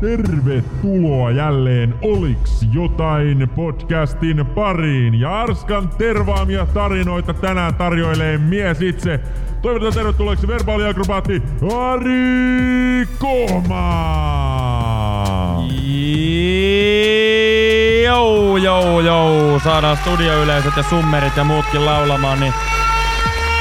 [0.00, 5.20] Tervetuloa jälleen Oliks jotain podcastin pariin.
[5.20, 9.20] Ja Arskan tervaamia tarinoita tänään tarjoilee mies itse.
[9.62, 11.42] Toivotetaan tervetulleeksi verbaaliakrobaatti
[11.76, 13.90] Ari Kohma.
[18.04, 19.60] Jou, jou, jou.
[19.60, 22.52] Saadaan studioyleisöt ja summerit ja muutkin laulamaan, niin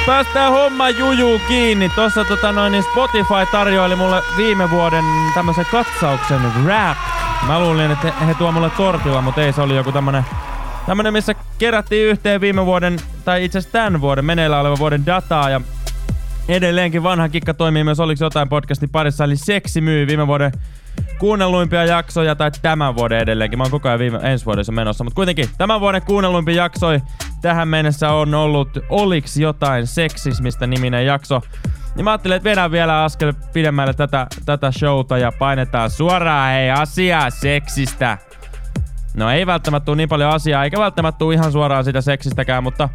[0.06, 1.90] päästään homma juju kiinni.
[1.90, 6.98] Tossa tota noin, niin Spotify tarjoili mulle viime vuoden tämmöisen katsauksen rap.
[7.48, 10.26] Mä luulin, että he, he tuo mulle tortilla, mutta ei se oli joku tämmönen
[10.86, 15.50] Tämmönen, missä kerättiin yhteen viime vuoden, tai itse asiassa tämän vuoden, meneillä olevan vuoden dataa,
[15.50, 15.62] ja
[16.48, 20.52] edelleenkin vanha kikka toimii myös Oliko jotain podcastin parissa, eli Seksi myy viime vuoden
[21.20, 23.60] kuunnelluimpia jaksoja, tai tämän vuoden edelleenkin.
[23.60, 27.00] Mä oon koko ajan viime, ensi vuodessa menossa, mutta kuitenkin tämän vuoden kuunnelluimpia jaksoja
[27.42, 31.42] tähän mennessä on ollut Oliks jotain seksismistä niminen jakso.
[31.96, 36.72] Niin mä ajattelin, että vedän vielä askel pidemmälle tätä, tätä showta ja painetaan suoraan hei
[36.72, 38.18] asiaa seksistä.
[39.14, 42.90] No ei välttämättä tule niin paljon asiaa, eikä välttämättä tule ihan suoraan sitä seksistäkään, mutta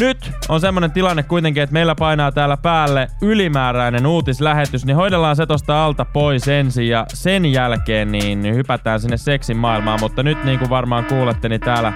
[0.00, 5.46] nyt on semmonen tilanne kuitenkin, että meillä painaa täällä päälle ylimääräinen uutislähetys, niin hoidellaan se
[5.46, 10.58] tosta alta pois ensin ja sen jälkeen niin hypätään sinne seksin maailmaan, mutta nyt niin
[10.58, 11.92] kuin varmaan kuulette, niin täällä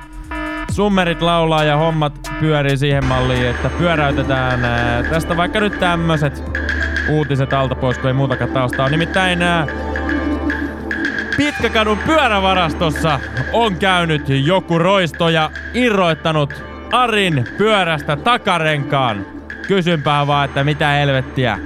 [0.70, 6.42] summerit laulaa ja hommat pyörii siihen malliin, että pyöräytetään ää, tästä vaikka nyt tämmöset
[7.08, 8.88] uutiset alta pois, kun ei muutakaan taustaa.
[8.88, 9.38] Nimittäin
[11.36, 13.20] Pitkäkadun pyörävarastossa
[13.52, 19.26] on käynyt joku roisto ja irroittanut Arin pyörästä takarenkaan.
[19.68, 21.58] Kysynpä vaan, että mitä helvettiä.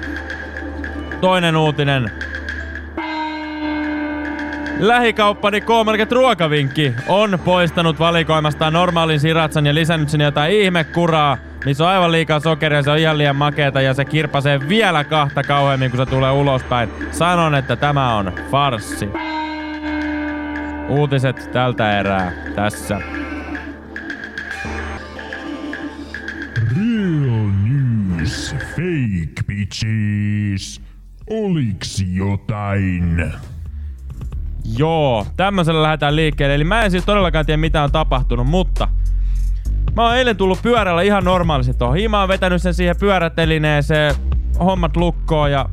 [1.21, 2.11] Toinen uutinen.
[4.79, 11.91] Lähikauppani K-Market ruokavinkki on poistanut valikoimastaan normaalin siratsan ja lisännyt sinne jotain ihmekuraa, missä on
[11.91, 15.99] aivan liikaa sokeria, se on ihan liian makeeta ja se kirpasee vielä kahta kauemmin, kun
[15.99, 16.89] se tulee ulospäin.
[17.11, 19.09] Sanon, että tämä on farssi.
[20.89, 23.01] Uutiset tältä erää tässä.
[26.77, 30.81] Real news, fake bitches.
[31.31, 33.33] Oliks jotain?
[34.77, 36.55] Joo, tämmöisellä lähdetään liikkeelle.
[36.55, 38.89] Eli mä en siis todellakaan tiedä mitä on tapahtunut, mutta
[39.97, 41.99] mä oon eilen tullut pyörällä ihan normaalisti tohon.
[42.11, 44.15] Mä oon vetänyt sen siihen pyörätelineeseen,
[44.61, 45.69] hommat lukkoon ja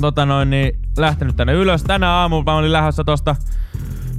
[0.00, 1.82] tota noin, niin lähtenyt tänne ylös.
[1.82, 3.36] Tänä aamulla mä olin lähdössä tosta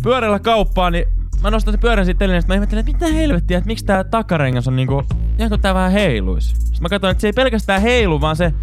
[0.04, 1.06] pyörällä kauppaan, niin
[1.44, 2.48] mä nostan sen pyörän siitä telineestä.
[2.48, 5.04] Mä ihmettelen, että mitä helvettiä, että miksi tää takarengas on niinku,
[5.38, 6.50] ihan kuin tää vähän heiluis.
[6.50, 8.54] Sitten mä katsoin, että se ei pelkästään heilu, vaan se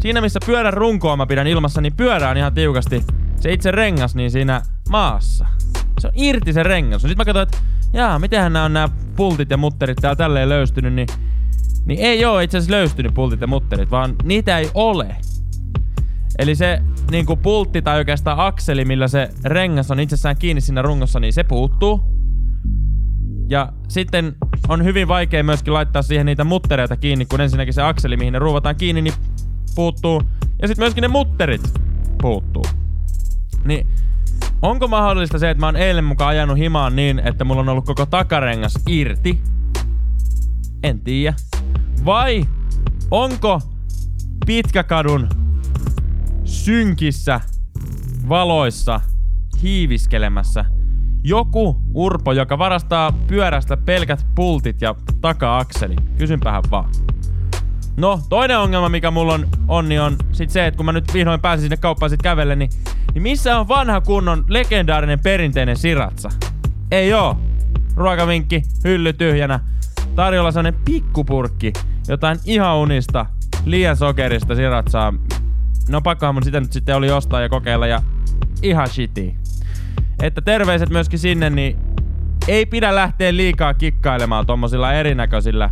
[0.00, 3.04] siinä missä pyörän runkoa mä pidän ilmassa, niin pyörä on ihan tiukasti
[3.40, 5.46] se itse rengas niin siinä maassa.
[6.00, 7.02] Se on irti se rengas.
[7.02, 7.58] Sitten mä katsoin, että
[7.92, 11.08] jaa, mitenhän nämä on nämä pultit ja mutterit täällä tälleen löystynyt, niin,
[11.86, 15.16] niin ei oo itse asiassa löystynyt pultit ja mutterit, vaan niitä ei ole.
[16.38, 20.82] Eli se niin kuin pultti tai oikeastaan akseli, millä se rengas on itsessään kiinni siinä
[20.82, 22.00] rungossa, niin se puuttuu.
[23.50, 24.36] Ja sitten
[24.68, 28.38] on hyvin vaikea myöskin laittaa siihen niitä muttereita kiinni, kun ensinnäkin se akseli, mihin ne
[28.38, 29.14] ruuvataan kiinni, niin
[29.74, 30.22] puuttuu.
[30.62, 31.72] Ja sitten myöskin ne mutterit
[32.22, 32.64] puuttuu.
[33.68, 33.86] Niin
[34.62, 37.84] onko mahdollista se, että mä oon eilen mukaan ajanut himaan niin, että mulla on ollut
[37.84, 39.42] koko takarengas irti?
[40.82, 41.36] En tiedä.
[42.04, 42.44] Vai
[43.10, 43.60] onko
[44.46, 45.28] Pitkäkadun
[46.44, 47.40] synkissä
[48.28, 49.00] valoissa
[49.62, 50.64] hiiviskelemässä
[51.24, 55.96] joku urpo, joka varastaa pyörästä pelkät pultit ja taka-akseli?
[56.18, 56.90] Kysynpähän vaan.
[57.96, 61.14] No, toinen ongelma, mikä mulla on, on, niin on sit se, että kun mä nyt
[61.14, 62.70] vihdoin pääsin sinne kauppaan sit kävelle, niin,
[63.18, 66.28] niin missä on vanha kunnon legendaarinen perinteinen siratsa?
[66.90, 67.36] Ei oo.
[67.96, 69.60] Ruokavinkki, hylly tyhjänä.
[70.14, 71.72] Tarjolla sellainen pikkupurkki,
[72.08, 73.26] jotain ihan unista,
[73.64, 75.14] liian sokerista siratsaa.
[75.88, 78.02] No pakkohan mun sitä nyt sitten oli ostaa ja kokeilla ja
[78.62, 79.32] ihan shitty.
[80.22, 81.76] Että terveiset myöskin sinne, niin
[82.48, 85.70] ei pidä lähteä liikaa kikkailemaan tommosilla erinäköisillä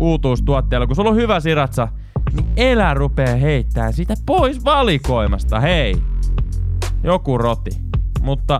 [0.00, 0.86] uutuustuotteella.
[0.86, 1.88] Kun sulla on hyvä siratsa,
[2.32, 6.17] niin elä rupee heittää sitä pois valikoimasta, hei!
[7.02, 7.70] Joku roti.
[8.20, 8.58] Mutta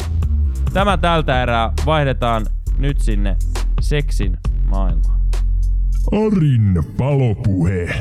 [0.73, 2.46] tämä tältä erää vaihdetaan
[2.79, 3.37] nyt sinne
[3.81, 4.37] seksin
[4.70, 5.20] maailmaan.
[6.12, 7.94] Arin palopuhe.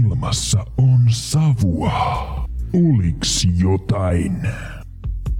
[0.00, 2.46] Ilmassa on savua.
[2.74, 4.48] Oliks jotain?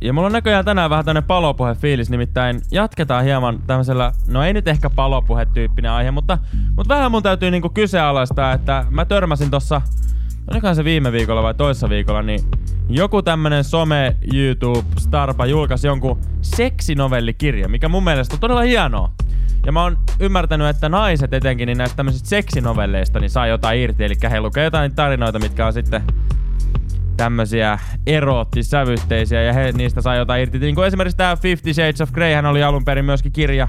[0.01, 4.53] Ja mulla on näköjään tänään vähän tämmönen palopuhe fiilis, nimittäin jatketaan hieman tämmöisellä, no ei
[4.53, 6.39] nyt ehkä palopuhe-tyyppinen aihe, mutta,
[6.77, 9.83] mutta vähän mun täytyy niinku kyseenalaistaa, että mä törmäsin tossa,
[10.51, 12.41] olikohan se viime viikolla vai toissa viikolla, niin
[12.89, 19.13] joku tämmönen some YouTube starpa julkaisi jonkun seksinovellikirja, mikä mun mielestä on todella hienoa.
[19.67, 24.05] Ja mä oon ymmärtänyt, että naiset etenkin niin näistä tämmöisistä seksinovelleista niin saa jotain irti,
[24.05, 26.03] eli he lukee jotain tarinoita, mitkä on sitten
[27.17, 30.59] tämmösiä eroottisävytteisiä ja he niistä sai jotain irti.
[30.59, 33.69] Niin kuin esimerkiksi tämä Fifty Shades of Grey, hän oli alun perin myöskin kirja,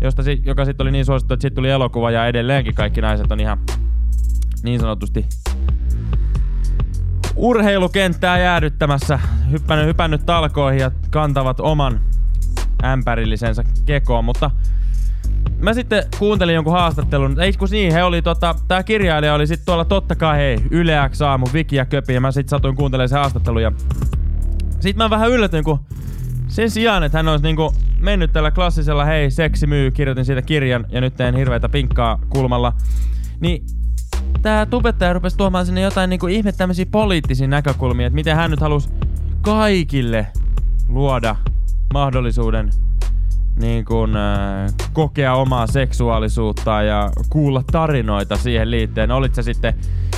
[0.00, 3.40] josta, joka sitten oli niin suosittu, että sitten tuli elokuva ja edelleenkin kaikki naiset on
[3.40, 3.58] ihan
[4.62, 5.26] niin sanotusti
[7.36, 9.18] urheilukenttää jäädyttämässä,
[9.50, 12.00] hyppännyt, hypännyt talkoihin ja kantavat oman
[12.84, 14.50] ämpärillisensä kekoon, mutta
[15.58, 19.66] mä sitten kuuntelin jonkun haastattelun, ei kun niin, he oli tota, tää kirjailija oli sitten
[19.66, 23.08] tuolla totta kai hei, Yle X aamu, Viki ja Köpi, ja mä sitten satuin kuuntelemaan
[23.08, 23.72] sen haastattelun ja
[24.80, 25.80] sit mä vähän yllätyin, kun
[26.48, 30.86] sen sijaan, että hän olisi niinku mennyt tällä klassisella hei, seksi myy, kirjoitin siitä kirjan
[30.88, 32.72] ja nyt teen hirveitä pinkkaa kulmalla,
[33.40, 33.66] niin
[34.42, 38.60] tää tubettaja rupesi tuomaan sinne jotain niinku ihme tämmöisiä poliittisia näkökulmia, että miten hän nyt
[38.60, 38.88] halusi
[39.42, 40.26] kaikille
[40.88, 41.36] luoda
[41.92, 42.70] mahdollisuuden
[43.60, 49.10] niin kuin, äh, kokea omaa seksuaalisuutta ja kuulla tarinoita siihen liittyen.
[49.10, 49.74] Olit se sitten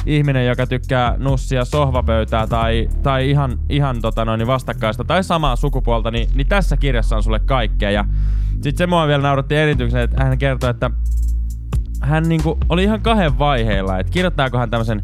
[0.06, 6.10] ihminen, joka tykkää nussia sohvapöytää tai, tai ihan, ihan tota noin, vastakkaista tai samaa sukupuolta,
[6.10, 7.90] niin, niin tässä kirjassa on sulle kaikkea.
[7.90, 8.04] Ja
[8.52, 10.90] sitten se mua vielä nauratti erityisen, että hän kertoi, että
[12.00, 15.02] hän niinku oli ihan kahden vaiheilla, että kirjoittaako hän tämmöisen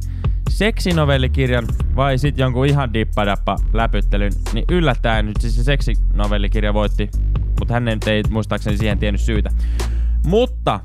[0.51, 1.65] seksinovellikirjan
[1.97, 7.11] vai sitten jonkun ihan dippadappa läpyttelyn, niin yllättäen nyt siis se seksinovellikirja voitti,
[7.59, 9.51] mutta hän ei muistaakseni siihen tiennyt syytä.
[10.27, 10.81] Mutta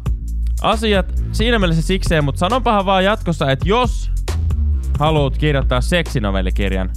[0.61, 4.11] asiat siinä mielessä sikseen, mutta sanonpahan vaan jatkossa, että jos
[4.99, 6.89] haluat kirjoittaa seksinovellikirjan,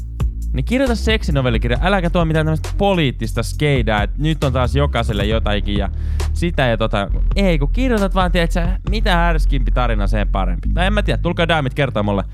[0.53, 5.79] niin kirjoita seksinovellikirja, äläkä tuo mitään tämmöistä poliittista skeidaa, että nyt on taas jokaiselle jotakin
[5.79, 5.91] ja
[6.33, 7.09] sitä ja tota.
[7.37, 10.69] Ei, kun kirjoitat vaan, tiedätkö, mitä härskimpi tarina sen parempi.
[10.75, 12.25] Tai en mä tiedä, tulkaa daamit kertoa mulle.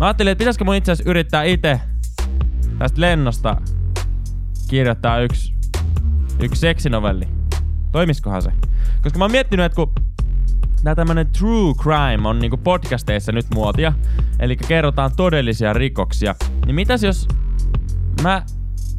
[0.00, 1.80] Mä ajattelin, että pitäisikö mun itse asiassa yrittää itse
[2.78, 3.56] tästä lennosta
[4.68, 5.54] kirjoittaa yksi,
[6.40, 7.28] yksi seksinovelli.
[7.92, 8.52] Toimiskohan se?
[9.02, 9.92] Koska mä oon miettinyt, että kun
[10.84, 13.92] Tää tämmönen true crime on niinku podcasteissa nyt muotia,
[14.40, 16.34] eli kerrotaan todellisia rikoksia.
[16.66, 17.28] Niin mitäs jos
[18.22, 18.42] mä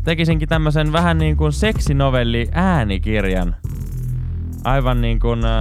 [0.04, 3.56] tekisinkin tämmösen vähän niin kuin seksinovelli äänikirjan?
[4.64, 5.52] Aivan niin kuin äh,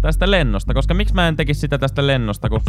[0.00, 2.60] tästä lennosta, koska miksi mä en tekisi sitä tästä lennosta, kun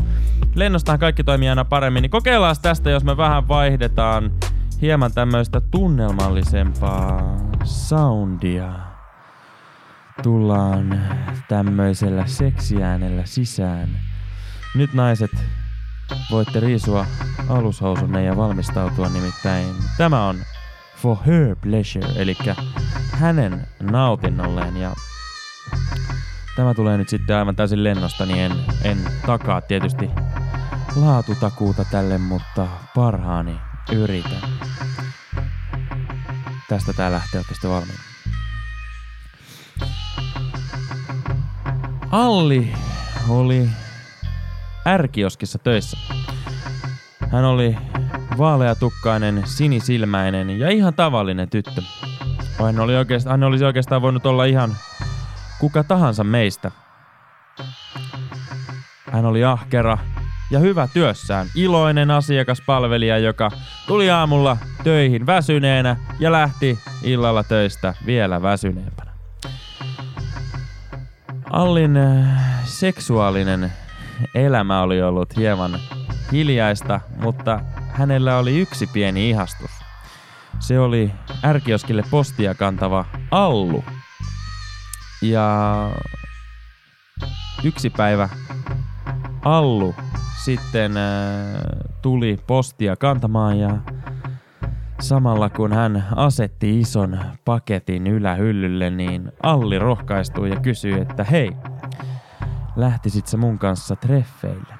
[0.55, 4.31] lennostahan kaikki toimii aina paremmin, niin kokeillaan tästä, jos me vähän vaihdetaan
[4.81, 8.86] hieman tämmöistä tunnelmallisempaa soundia
[10.23, 11.01] tullaan
[11.47, 13.99] tämmöisellä seksiäänellä sisään.
[14.75, 15.31] Nyt naiset,
[16.31, 17.05] voitte riisua
[17.49, 19.67] alushousunne ja valmistautua nimittäin.
[19.97, 20.37] Tämä on
[20.95, 22.37] for her pleasure, eli
[23.11, 24.93] hänen nautinnolleen ja
[26.55, 28.51] tämä tulee nyt sitten aivan täysin lennosta, niin en,
[28.83, 30.09] en takaa tietysti
[30.95, 33.59] laatutakuuta tälle, mutta parhaani
[33.91, 34.41] yritän.
[36.69, 38.06] Tästä tää lähtee oikeasti valmiin.
[42.11, 42.73] Alli
[43.29, 43.69] oli
[44.87, 45.97] ärkioskissa töissä.
[47.31, 47.77] Hän oli
[48.37, 51.81] vaaleatukkainen, sinisilmäinen ja ihan tavallinen tyttö.
[52.63, 54.75] Hän, oli oikeastaan, hän olisi oikeastaan voinut olla ihan
[55.59, 56.71] kuka tahansa meistä.
[59.11, 59.97] Hän oli ahkera
[60.51, 63.51] ja hyvä työssään, iloinen asiakaspalvelija, joka
[63.87, 69.06] tuli aamulla töihin väsyneenä ja lähti illalla töistä vielä väsyneempänä.
[71.51, 73.71] Allin äh, seksuaalinen
[74.35, 75.79] elämä oli ollut hieman
[76.31, 77.59] hiljaista, mutta
[77.89, 79.71] hänellä oli yksi pieni ihastus.
[80.59, 81.11] Se oli
[81.45, 83.83] ärkioskille postia kantava Allu.
[85.21, 85.89] Ja
[87.63, 88.29] yksi päivä
[89.45, 89.95] Allu
[90.43, 91.03] sitten äh,
[92.01, 93.77] tuli postia kantamaan ja
[94.99, 101.51] Samalla kun hän asetti ison paketin ylähyllylle, niin Alli rohkaistui ja kysyi, että hei,
[102.75, 104.73] lähtisit sä mun kanssa treffeille?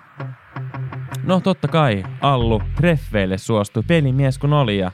[1.23, 4.91] No totta kai Allu treffeille suostui, pelimies kun oli ja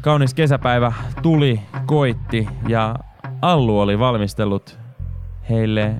[0.00, 2.94] kaunis kesäpäivä tuli, koitti ja
[3.42, 4.78] Allu oli valmistellut
[5.50, 5.94] heille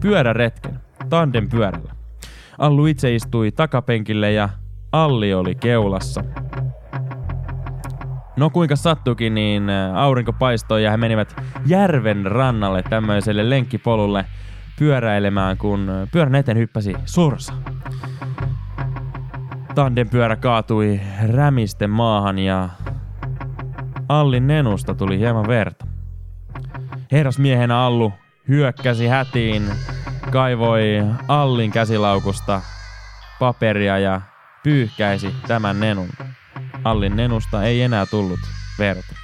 [0.00, 1.92] pyöräretken, tandem pyörällä.
[2.58, 4.48] Allu itse istui takapenkille ja
[4.92, 6.24] Alli oli keulassa.
[8.38, 14.24] No kuinka sattukin, niin aurinko paistoi ja he menivät järven rannalle tämmöiselle lenkkipolulle
[14.78, 17.52] pyöräilemään, kun pyörän eteen hyppäsi sorsa.
[20.10, 21.00] pyörä kaatui
[21.32, 22.68] rämisten maahan ja
[24.08, 25.86] Allin nenusta tuli hieman verta.
[27.12, 28.12] Herrasmiehenä Allu
[28.48, 29.62] hyökkäsi hätiin,
[30.32, 32.60] kaivoi Allin käsilaukusta
[33.38, 34.20] paperia ja
[34.62, 36.08] pyyhkäisi tämän nenun.
[36.90, 38.40] Allin nenusta ei enää tullut
[38.78, 39.14] verta.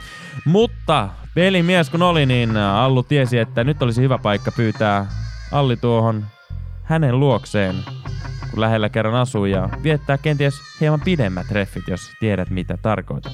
[0.44, 5.06] Mutta pelimies kun oli, niin Allu tiesi, että nyt olisi hyvä paikka pyytää
[5.52, 6.26] Alli tuohon
[6.84, 7.74] hänen luokseen,
[8.50, 13.32] kun lähellä kerran asuu ja viettää kenties hieman pidemmät treffit, jos tiedät mitä tarkoitan.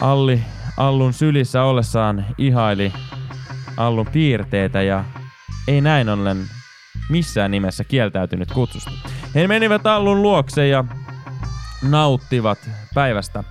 [0.00, 0.44] Alli
[0.76, 2.92] Allun sylissä ollessaan ihaili
[3.76, 5.04] Allun piirteitä ja
[5.68, 6.44] ei näin ollen
[7.08, 8.90] missään nimessä kieltäytynyt kutsusta.
[9.34, 10.84] He menivät Allun luokse ja
[11.82, 12.58] nauttivat
[12.94, 13.44] päivästä.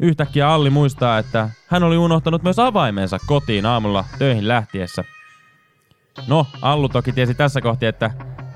[0.00, 5.04] Yhtäkkiä Alli muistaa, että hän oli unohtanut myös avaimensa kotiin aamulla töihin lähtiessä.
[6.26, 8.10] No, Allu toki tiesi tässä kohti, että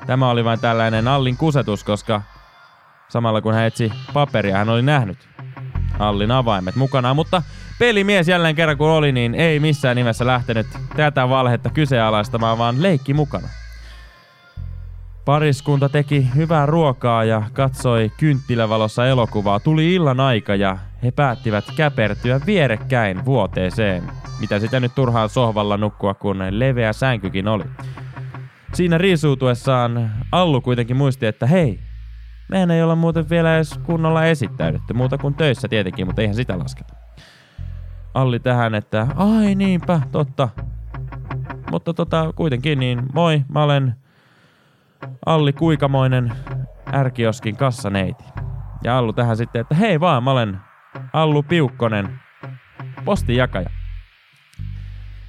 [0.07, 2.23] tämä oli vain tällainen Allin kusetus, koska
[3.09, 5.29] samalla kun hän etsi paperia, hän oli nähnyt
[5.99, 7.43] Allin avaimet mukana, mutta
[7.79, 13.15] pelimies jälleen kerran kun oli, niin ei missään nimessä lähtenyt tätä valhetta kyseenalaistamaan, vaan leikki
[13.15, 13.49] mukana.
[15.25, 19.61] Pariskunta teki hyvää ruokaa ja katsoi kynttilävalossa elokuvaa.
[19.61, 24.03] Tuli illan aika ja he päättivät käpertyä vierekkäin vuoteeseen.
[24.41, 27.65] Mitä sitä nyt turhaan sohvalla nukkua, kun leveä sänkykin oli.
[28.75, 31.81] Siinä riisuutuessaan Allu kuitenkin muisti, että hei,
[32.49, 36.59] mehän ei olla muuten vielä edes kunnolla esittäydytty, muuta kuin töissä tietenkin, mutta eihän sitä
[36.59, 36.95] lasketa.
[38.15, 40.49] Alli tähän, että ai niinpä, totta.
[41.71, 44.00] Mutta tota, kuitenkin niin, moi, mä olen
[45.27, 46.33] Alli Kuikamoinen
[46.95, 48.25] ärkioskin kassaneiti.
[48.85, 50.61] Ja Allu tähän sitten, että hei vaan, mä olen
[51.13, 52.21] Allu Piukkonen,
[53.05, 53.71] postinjakaja.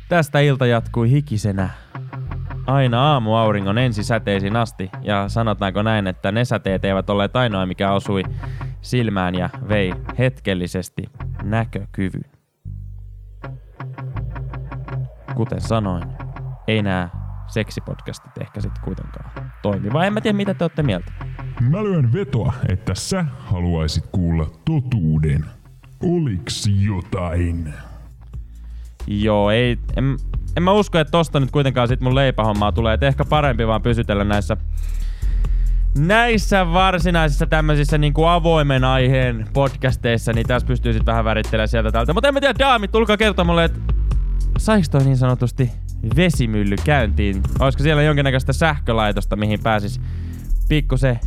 [0.10, 1.70] Tästä ilta jatkui hikisenä
[2.68, 8.24] aina aamuauringon ensisäteisiin asti, ja sanotaanko näin, että ne säteet eivät olleet ainoa, mikä osui
[8.82, 11.04] silmään ja vei hetkellisesti
[11.44, 12.32] näkökyvyn.
[15.36, 16.04] Kuten sanoin,
[16.68, 17.21] ei nää
[17.52, 19.94] seksipodcastit ehkä sitten kuitenkaan toimi.
[19.94, 21.12] Vai en mä tiedä, mitä te olette mieltä.
[21.62, 25.46] Mä lyön vetoa, että sä haluaisit kuulla totuuden.
[26.04, 27.74] Oliks jotain?
[29.08, 30.18] Joo, ei, en,
[30.58, 32.94] en mä usko, että tosta nyt kuitenkaan sit mun leipähommaa tulee.
[32.94, 34.58] Et ehkä parempi vaan pysytellä näissä
[35.98, 42.14] näissä varsinaisissa tämmöisissä niinku avoimen aiheen podcasteissa, niin tässä pystyy sitten vähän värittelemään sieltä täältä.
[42.14, 43.80] Mutta en mä tiedä, Daamit, tulkaa kertoa mulle, että
[44.58, 45.72] saiks toi niin sanotusti
[46.16, 47.42] vesimylly käyntiin?
[47.60, 50.02] Olisiko siellä jonkinnäköistä sähkölaitosta, mihin pääsis
[50.70, 51.20] pikkusen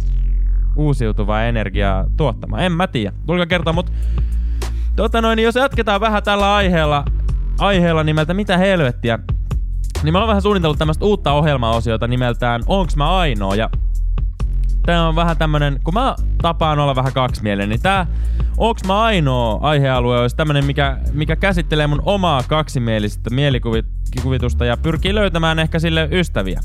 [0.76, 2.62] uusiutuvaa energiaa tuottamaan?
[2.62, 3.12] En mä tiedä.
[3.26, 3.92] Tulkaa kertoa, mutta
[4.96, 7.04] tota noin, jos jatketaan vähän tällä aiheella,
[7.58, 9.18] aiheella nimeltä Mitä helvettiä,
[10.02, 13.54] niin mä oon vähän suunnitellut tämmöistä uutta ohjelmaosiota nimeltään Onks mä ainoa?
[13.54, 13.70] Ja
[14.86, 18.06] tää on vähän tämmönen, kun mä tapaan olla vähän kaksimielinen, niin tää
[18.56, 25.14] Onks mä ainoa aihealue olisi tämmönen, mikä, mikä käsittelee mun omaa kaksimielistä mielikuvitusta ja pyrkii
[25.14, 26.60] löytämään ehkä sille ystäviä.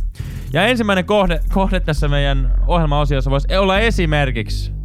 [0.54, 4.80] Ja ensimmäinen kohde, kohde tässä meidän ohjelmaosiossa voisi olla esimerkiksi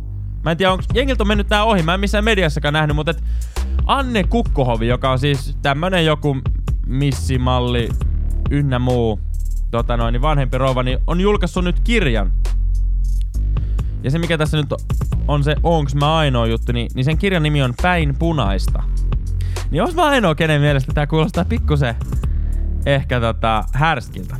[0.44, 3.10] Mä en tiedä, onko jengiltä on mennyt tää ohi, mä en missään mediassakaan nähnyt, mutta
[3.10, 3.24] et
[3.86, 6.36] Anne Kukkohovi, joka on siis tämmönen joku
[6.86, 7.88] missimalli
[8.50, 9.20] ynnä muu
[9.70, 12.32] tota noin, niin vanhempi rouva, niin on julkaissut nyt kirjan.
[14.04, 14.74] Ja se mikä tässä nyt
[15.28, 18.82] on se Onks mä ainoa juttu, niin, niin sen kirjan nimi on Päin punaista.
[19.70, 21.94] Niin onks mä ainoa, kenen mielestä tää kuulostaa pikkusen
[22.86, 24.36] ehkä tota härskiltä.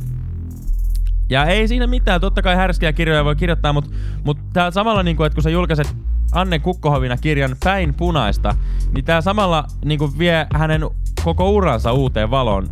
[1.29, 3.91] Ja ei siinä mitään, totta kai härskiä kirjoja voi kirjoittaa, mutta
[4.23, 5.95] mut tää samalla niinku, että kun sä julkaiset
[6.31, 8.55] Anne Kukkohovina kirjan Päin punaista,
[8.93, 10.81] niin tää samalla niinku vie hänen
[11.23, 12.67] koko uransa uuteen valoon.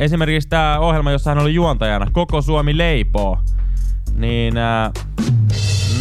[0.00, 3.38] Esimerkiksi tää ohjelma, jossa hän oli juontajana, Koko Suomi leipoo.
[4.14, 4.90] Niin, ää,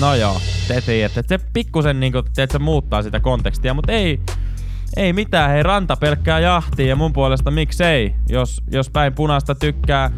[0.02, 4.20] no joo, te tiedätte, että se pikkusen niinku, se muuttaa sitä kontekstia, mutta ei,
[4.98, 10.12] ei mitään, hei ranta pelkkää jahtia ja mun puolesta miksei, jos, jos päin punaista tykkää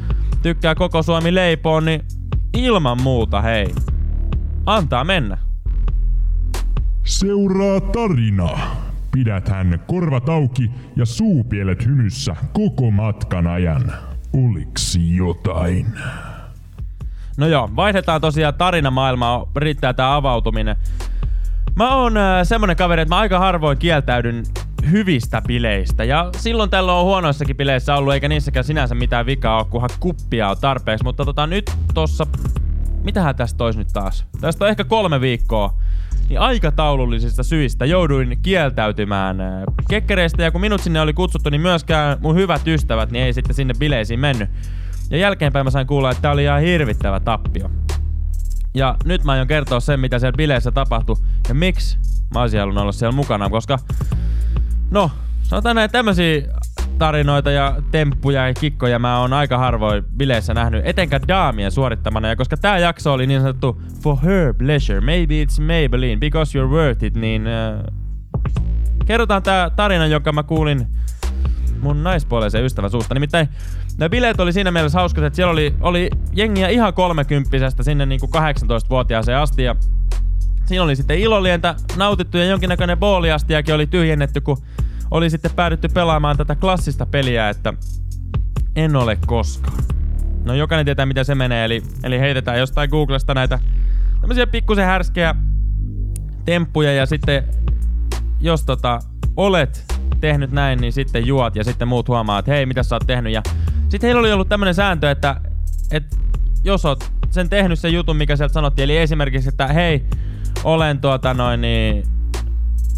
[0.43, 2.01] tykkää koko Suomi leipoon, niin
[2.53, 3.75] ilman muuta hei.
[4.65, 5.37] Antaa mennä.
[7.03, 8.49] Seuraa tarina.
[9.11, 13.93] Pidäthän korvat auki ja suupielet hymyssä koko matkan ajan.
[14.33, 15.85] Oliks jotain?
[17.37, 20.75] No joo, vaihdetaan tosiaan tarinamaailmaa, riittää tää avautuminen.
[21.75, 24.43] Mä oon äh, semmonen kaveri, että mä aika harvoin kieltäydyn
[24.91, 26.03] hyvistä bileistä.
[26.03, 30.49] Ja silloin tällä on huonoissakin bileissä ollut, eikä niissäkään sinänsä mitään vikaa ole, kunhan kuppia
[30.49, 31.03] on tarpeeksi.
[31.03, 32.27] Mutta tota, nyt tossa...
[33.03, 34.25] Mitähän tästä tois nyt taas?
[34.41, 35.73] Tästä on ehkä kolme viikkoa.
[36.29, 40.43] Niin aikataulullisista syistä jouduin kieltäytymään äh, kekkereistä.
[40.43, 43.73] Ja kun minut sinne oli kutsuttu, niin myöskään mun hyvät ystävät niin ei sitten sinne
[43.79, 44.49] bileisiin mennyt.
[45.09, 47.71] Ja jälkeenpäin mä sain kuulla, että tää oli ihan hirvittävä tappio.
[48.73, 51.15] Ja nyt mä aion kertoa sen, mitä siellä bileissä tapahtui
[51.49, 51.97] ja miksi
[52.33, 53.79] mä olisin halunnut olla siellä mukana, koska
[54.93, 55.11] No,
[55.43, 56.41] sanotaan näin tämmöisiä
[56.97, 62.27] tarinoita ja temppuja ja kikkoja mä oon aika harvoin bileissä nähnyt, etenkään daamien suorittamana.
[62.27, 66.69] Ja koska tää jakso oli niin sanottu for her pleasure, maybe it's Maybelline, because you're
[66.69, 67.83] worth it, niin äh,
[69.05, 70.87] kerrotaan tää tarina, jonka mä kuulin
[71.81, 73.13] mun naispuoleisen ystävän suusta.
[73.13, 73.49] Nimittäin
[73.97, 78.29] Ne bileet oli siinä mielessä hauskat, että siellä oli, oli jengiä ihan kolmekymppisestä sinne niinku
[78.37, 79.75] 18-vuotiaaseen asti ja
[80.65, 84.57] siinä oli sitten ilolientä nautittu ja jonkinnäköinen booliastiakin oli tyhjennetty, kun
[85.11, 87.73] oli sitten päädytty pelaamaan tätä klassista peliä, että
[88.75, 89.77] en ole koskaan.
[90.43, 93.59] No jokainen tietää miten se menee, eli, eli heitetään jostain Googlesta näitä
[94.21, 95.35] tämmöisiä pikkusen härskejä
[96.45, 97.43] temppuja ja sitten
[98.41, 98.99] jos tota,
[99.37, 99.85] olet
[100.19, 103.33] tehnyt näin, niin sitten juot ja sitten muut huomaa, että hei, mitä sä oot tehnyt.
[103.33, 103.41] Ja
[103.93, 105.35] sitten heillä oli ollut tämmönen sääntö, että,
[105.91, 106.17] että
[106.63, 110.05] jos oot sen tehnyt sen jutun, mikä sieltä sanottiin, eli esimerkiksi, että hei,
[110.63, 112.03] olen tuota noin niin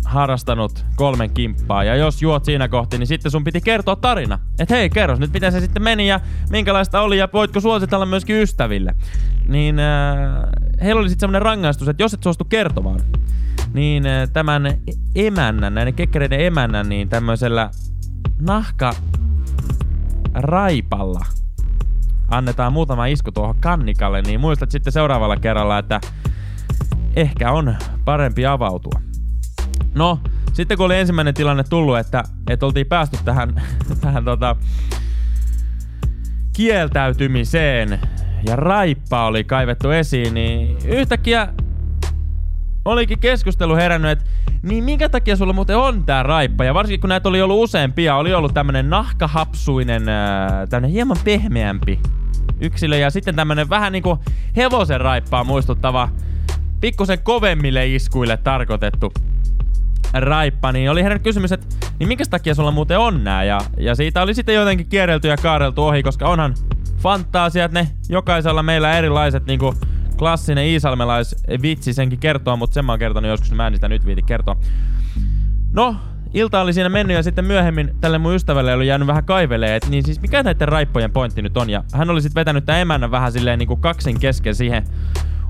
[0.06, 1.84] harrastanut kolmen kimppaa.
[1.84, 4.40] Ja jos juot siinä kohti, niin sitten sun piti kertoa tarina.
[4.60, 8.42] Että hei, kerros nyt miten se sitten meni ja minkälaista oli ja voitko suositella myöskin
[8.42, 8.96] ystäville.
[9.48, 10.28] Niin äh,
[10.84, 13.00] heillä oli sitten semmonen rangaistus, että jos et suostu kertomaan,
[13.74, 14.78] niin äh, tämän
[15.16, 17.70] emännän, näiden kekkereiden emännän, niin tämmöisellä
[18.42, 18.94] nahka
[20.36, 21.26] raipalla
[22.30, 26.02] annetaan muutama isku tuohon kannikalle, niin muistat sitten seuraavalla kerralla, että
[27.16, 27.76] ehkä on
[28.06, 29.02] parempi avautua.
[29.96, 30.20] No,
[30.54, 33.64] sitten kun oli ensimmäinen tilanne tullut, että, että oltiin päästy tähän,
[34.02, 34.56] tähän tota,
[36.54, 38.00] kieltäytymiseen
[38.48, 41.48] ja raippa oli kaivettu esiin, niin yhtäkkiä
[42.86, 44.26] olikin keskustelu herännyt, että
[44.64, 46.64] niin minkä takia sulla muuten on tää raippa?
[46.64, 50.04] Ja varsinkin kun näitä oli ollut useampia, oli ollut tämmönen nahkahapsuinen,
[50.70, 52.00] tämmönen hieman pehmeämpi
[52.62, 54.20] yksilö ja sitten tämmönen vähän niinku
[54.56, 56.10] hevosen raippaa muistuttava,
[56.82, 59.14] pikkusen kovemmille iskuille tarkoitettu
[60.14, 61.68] raippa, niin oli herännyt kysymys, että
[62.00, 63.44] niin minkä takia sulla muuten on nää?
[63.44, 66.56] Ja, ja siitä oli sitten jotenkin kierrelty ja kaareltu ohi, koska onhan
[66.98, 69.76] fantasiat ne jokaisella meillä erilaiset niinku
[70.18, 74.06] klassinen iisalmelais-vitsi senkin kertoo, mutta sen mä oon kertonut joskus, niin mä en sitä nyt
[74.06, 74.56] viiti kertoa.
[75.74, 75.96] No,
[76.34, 79.90] ilta oli siinä mennyt ja sitten myöhemmin tälle mun ystävälle oli jäänyt vähän kaivelee, että
[79.90, 81.70] niin siis mikä näiden raippojen pointti nyt on.
[81.70, 84.84] Ja hän oli sitten vetänyt tämän emännän vähän silleen niin kuin kaksin kesken siihen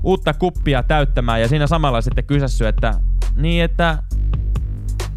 [0.02, 2.94] uutta kuppia täyttämään ja siinä samalla sitten kysässy, että
[3.36, 4.02] niin että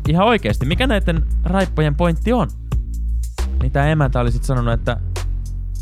[0.08, 2.47] ihan oikeasti, mikä näiden raippojen pointti on?
[3.62, 4.97] Niin tää emäntä oli sitten sanonut, että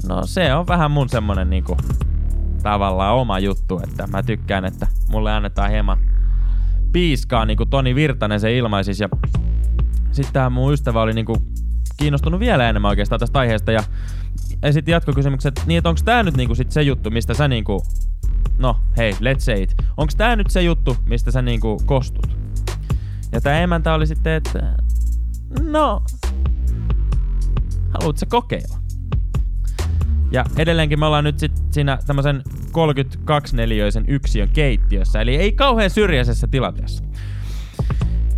[0.10, 1.78] no se on vähän mun semmonen niinku
[2.64, 5.98] tavallaan oma juttu, että mä tykkään, että mulle annetaan hieman
[6.92, 9.04] piiskaa, niin kuin Toni Virtanen se ilmaisisi.
[9.04, 9.10] Ja
[10.12, 11.38] sitten tämä mun ystävä oli niinku
[11.98, 13.84] kiinnostunut vielä enemmän oikeastaan tästä aiheesta ja
[14.64, 17.84] esitti jatkokysymykset, niin että onko tää nyt niinku sit se juttu, mistä sä niinku,
[18.58, 22.38] no hei, let's say it, onko tää nyt se juttu, mistä sä niinku kostut?
[23.32, 24.78] Ja tää emäntä oli sitten, että
[25.62, 26.04] no,
[27.94, 28.87] haluatko kokeilla?
[30.32, 36.48] Ja edelleenkin me ollaan nyt sit siinä tämmöisen 32-neliöisen yksiön keittiössä, eli ei kauhean syrjäisessä
[36.48, 37.04] tilanteessa.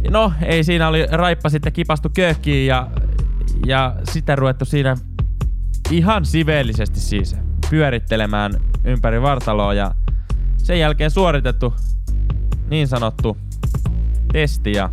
[0.10, 2.88] No, ei siinä oli raippa sitten kipastu köökkiin ja,
[3.65, 4.95] ja sitä ruvettu siinä
[5.91, 7.36] ihan siveellisesti siis
[7.69, 9.91] pyörittelemään ympäri vartaloa ja
[10.58, 11.73] sen jälkeen suoritettu
[12.69, 13.38] niin sanottu
[14.32, 14.89] testi ja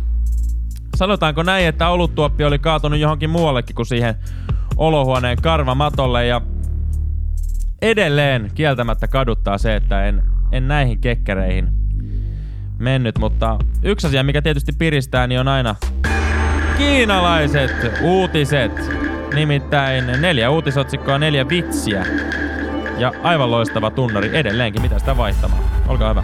[0.95, 4.15] sanotaanko näin, että oluttuoppi oli kaatunut johonkin muuallekin kuin siihen
[4.77, 6.41] olohuoneen karvamatolle ja
[7.81, 11.69] edelleen kieltämättä kaduttaa se, että en, en näihin kekkereihin
[12.79, 15.75] mennyt, mutta yksi asia, mikä tietysti piristää, niin on aina
[16.77, 18.71] kiinalaiset uutiset.
[19.33, 22.05] Nimittäin neljä uutisotsikkoa, neljä vitsiä.
[22.97, 25.63] Ja aivan loistava tunnari edelleenkin, mitä sitä vaihtamaan.
[25.87, 26.23] Olkaa hyvä.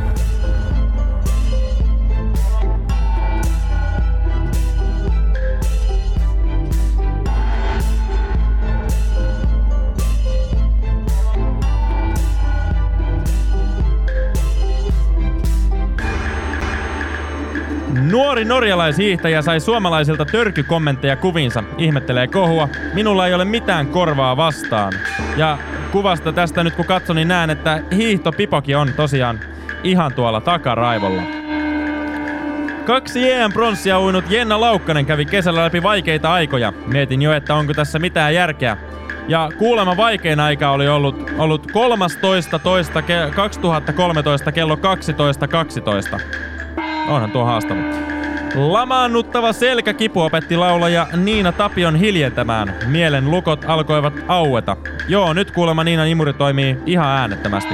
[18.14, 21.64] Nuori norjalaishiihtäjä sai suomalaisilta törkykommentteja kuvinsa.
[21.78, 22.70] Ihmettelee kohua.
[22.94, 24.94] Minulla ei ole mitään korvaa vastaan.
[25.38, 25.58] Ja
[25.92, 29.40] kuvasta tästä nyt kun katson, niin näen, että hiihtopipoki on tosiaan
[29.84, 31.22] ihan tuolla takaraivolla.
[32.86, 36.74] Kaksi EM-pronssia uinut Jenna Laukkanen kävi kesällä läpi vaikeita aikoja.
[36.86, 38.78] Mietin jo, että onko tässä mitään järkeä.
[39.28, 42.60] Ja kuulemma vaikein aika oli ollut, ollut 13.
[42.60, 45.48] toista ke- 2013 kello 12.12.
[45.48, 46.20] 12.
[47.08, 47.80] Onhan tuo haastava.
[48.56, 52.76] Lamaannuttava selkäkipu opetti laulaja Niina Tapion hiljentämään.
[52.88, 54.78] Mielen lukot alkoivat aueta.
[55.08, 57.74] Joo, nyt kuulemma Niina imuri toimii ihan äänettömästi.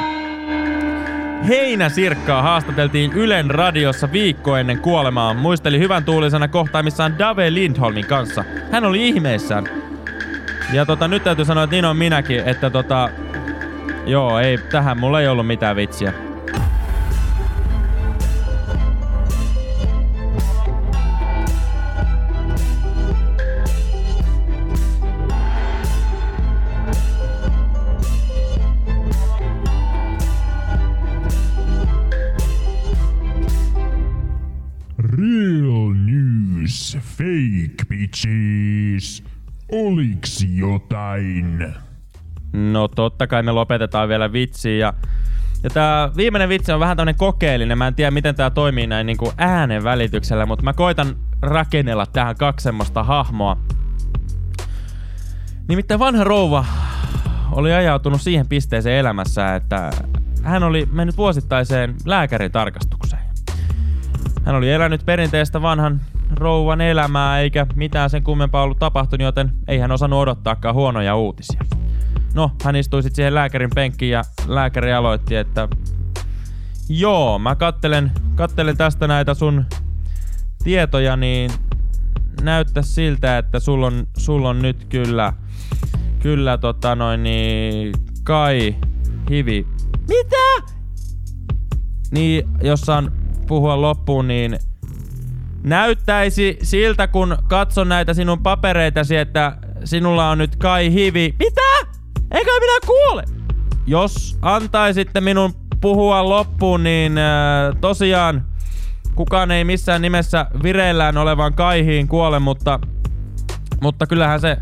[1.48, 5.34] Heinä Sirkkaa haastateltiin Ylen radiossa viikko ennen kuolemaa.
[5.34, 8.44] Muisteli hyvän tuulisena kohtaamissaan Dave Lindholmin kanssa.
[8.72, 9.64] Hän oli ihmeissään.
[10.74, 13.10] Ja tota, nyt täytyy sanoa, että niin on minäkin, että tota...
[14.06, 16.14] Joo, ei, tähän mulla ei ollut mitään vitsiä.
[40.56, 41.76] Jotain?
[42.54, 44.94] No totta kai me lopetetaan vielä vitsiin ja
[45.64, 47.78] ja tää viimeinen vitsi on vähän tämmönen kokeellinen.
[47.78, 52.36] Mä en tiedä miten tää toimii näin niinku äänen välityksellä, mutta mä koitan rakennella tähän
[52.36, 53.58] kaksi semmoista hahmoa.
[55.68, 56.66] Nimittäin vanha rouva
[57.52, 59.92] oli ajautunut siihen pisteeseen elämässä, että
[60.44, 63.24] hän oli mennyt vuosittaiseen lääkäritarkastukseen.
[64.46, 69.80] Hän oli elänyt perinteistä vanhan rouvan elämää, eikä mitään sen kummempaa ollut tapahtunut, joten ei
[69.80, 71.62] hän osannut odottaakaan huonoja uutisia.
[72.34, 75.68] No, hän istui sitten siihen lääkärin penkkiin ja lääkäri aloitti, että
[76.90, 79.66] joo, mä kattelen, kattelen tästä näitä sun
[80.64, 81.52] tietoja, niin
[82.42, 85.34] näyttää siltä, että sul on, sul on nyt kyllä,
[86.20, 88.76] kyllä tota noin niin, kai
[89.30, 89.68] hivi.
[90.08, 90.74] Mitä?
[92.12, 93.12] Niin, jos saan
[93.48, 94.60] puhua loppuun, niin
[95.64, 101.36] näyttäisi siltä, kun katson näitä sinun papereitasi, että sinulla on nyt kai hivi.
[101.40, 101.92] Mitä?
[102.32, 103.24] Eikö minä kuole?
[103.88, 108.46] Jos antaisitte minun puhua loppuun, niin äh, tosiaan
[109.16, 112.80] kukaan ei missään nimessä vireillään olevan kaihiin kuole, mutta,
[113.82, 114.58] mutta kyllähän se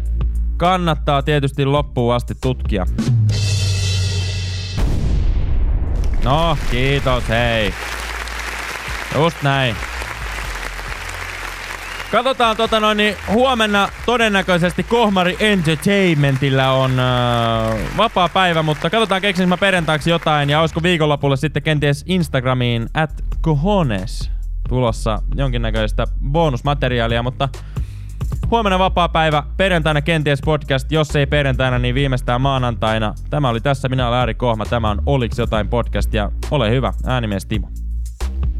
[0.57, 2.85] kannattaa tietysti loppuun asti tutkia.
[6.23, 7.73] No, kiitos, hei.
[9.15, 9.75] Just näin.
[12.11, 19.49] Katsotaan tota noin, niin huomenna todennäköisesti Kohmari Entertainmentillä on äh, vapaa päivä, mutta katsotaan keksin
[19.49, 20.49] mä perjantaiksi jotain.
[20.49, 24.31] Ja olisiko viikonlopulle sitten kenties Instagramiin at cojones
[24.69, 27.49] tulossa jonkinnäköistä bonusmateriaalia, mutta
[28.51, 33.13] huomenna vapaa päivä, perjantaina kenties podcast, jos ei perjantaina, niin viimeistään maanantaina.
[33.29, 36.93] Tämä oli tässä, minä olen Aari Kohma, tämä on Oliks jotain podcast ja ole hyvä,
[37.05, 37.86] äänimies Timo.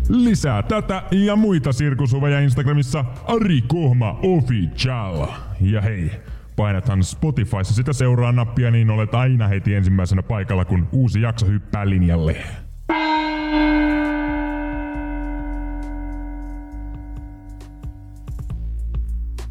[0.10, 5.28] Lisää tätä ja muita sirkusuveja Instagramissa Ari Kohma Official.
[5.62, 6.12] Ja hei,
[6.56, 11.90] painathan Spotifyssa sitä seuraa nappia, niin olet aina heti ensimmäisenä paikalla, kun uusi jakso hyppää
[11.90, 12.38] linjalle.